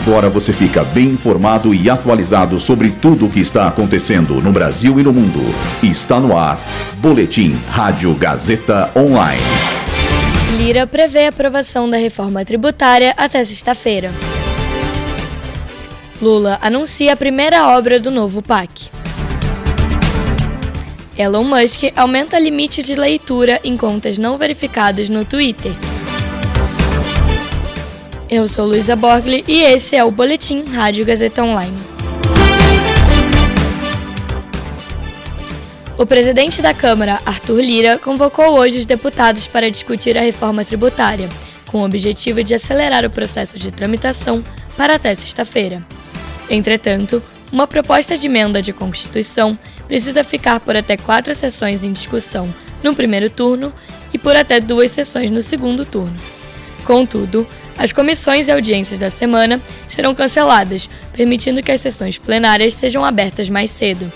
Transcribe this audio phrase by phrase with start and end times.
[0.00, 5.00] Agora você fica bem informado e atualizado sobre tudo o que está acontecendo no Brasil
[5.00, 5.40] e no mundo.
[5.82, 6.60] Está no ar.
[6.98, 9.40] Boletim Rádio Gazeta Online.
[10.58, 14.12] Lira prevê aprovação da reforma tributária até sexta-feira.
[16.20, 18.90] Lula anuncia a primeira obra do novo PAC.
[21.16, 25.72] Elon Musk aumenta limite de leitura em contas não verificadas no Twitter.
[28.28, 31.76] Eu sou Luísa Borgli e esse é o Boletim Rádio Gazeta Online.
[35.96, 41.28] O presidente da Câmara, Arthur Lira, convocou hoje os deputados para discutir a reforma tributária,
[41.66, 44.44] com o objetivo de acelerar o processo de tramitação
[44.76, 45.80] para até sexta-feira.
[46.50, 49.56] Entretanto, uma proposta de emenda de Constituição
[49.86, 53.72] precisa ficar por até quatro sessões em discussão no primeiro turno
[54.12, 56.35] e por até duas sessões no segundo turno.
[56.86, 63.04] Contudo, as comissões e audiências da semana serão canceladas, permitindo que as sessões plenárias sejam
[63.04, 64.10] abertas mais cedo.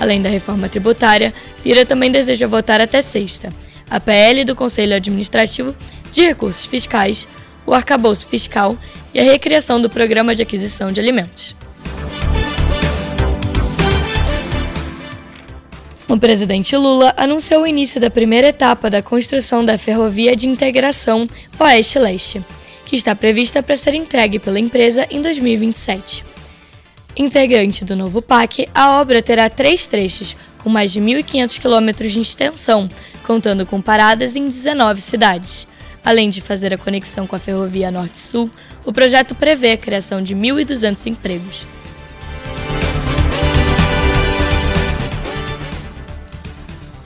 [0.00, 3.52] Além da reforma tributária, Lira também deseja votar até sexta
[3.90, 5.76] a PL do Conselho Administrativo
[6.10, 7.28] de Recursos Fiscais,
[7.66, 8.76] o arcabouço fiscal
[9.12, 11.54] e a recriação do Programa de Aquisição de Alimentos.
[16.12, 21.26] O presidente Lula anunciou o início da primeira etapa da construção da Ferrovia de Integração
[21.58, 22.44] Oeste-Leste
[22.84, 26.22] que está prevista para ser entregue pela empresa em 2027.
[27.16, 32.20] Integrante do novo PAC, a obra terá três trechos, com mais de 1.500 quilômetros de
[32.20, 32.90] extensão,
[33.26, 35.66] contando com paradas em 19 cidades.
[36.04, 38.50] Além de fazer a conexão com a Ferrovia Norte-Sul,
[38.84, 41.64] o projeto prevê a criação de 1.200 empregos.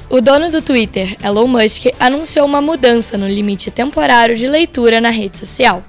[0.08, 5.10] O dono do Twitter, Elon Musk, anunciou uma mudança no limite temporário de leitura na
[5.10, 5.84] rede social.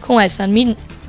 [0.00, 0.48] Com essa,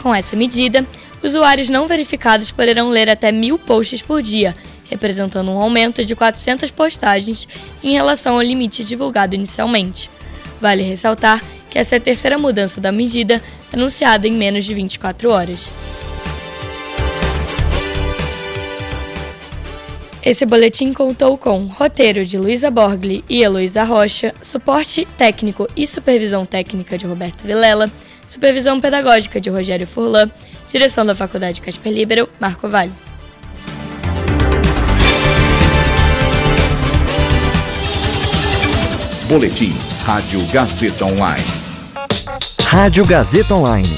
[0.02, 0.86] com essa medida,
[1.24, 4.54] usuários não verificados poderão ler até mil posts por dia,
[4.90, 7.48] representando um aumento de 400 postagens
[7.82, 10.10] em relação ao limite divulgado inicialmente.
[10.60, 13.42] Vale ressaltar que essa é a terceira mudança da medida,
[13.72, 15.72] anunciada em menos de 24 horas.
[20.22, 26.46] Esse boletim contou com roteiro de Luísa Borgli e Heloísa Rocha, suporte técnico e supervisão
[26.46, 27.90] técnica de Roberto Vilela,
[28.28, 30.30] supervisão pedagógica de Rogério Furlan,
[30.68, 32.92] direção da Faculdade Casper Libero, Marco Vale.
[39.30, 39.72] Boletim
[40.04, 41.46] Rádio Gazeta Online.
[42.66, 43.96] Rádio Gazeta Online.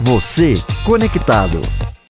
[0.00, 0.54] Você
[0.84, 1.60] conectado.